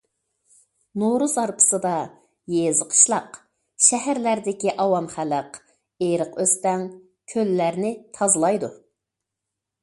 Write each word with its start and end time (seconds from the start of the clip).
نورۇز 1.01 1.33
ھارپىسىدا 1.39 1.91
يېزا- 2.53 2.87
قىشلاق، 2.93 3.37
شەھەرلەردىكى 3.89 4.73
ئاۋام 4.85 5.11
خەلق 5.13 5.61
ئېرىق- 6.07 6.41
ئۆستەڭ، 6.45 6.89
كۆللەرنى 7.35 7.95
تازىلايدۇ. 8.19 8.73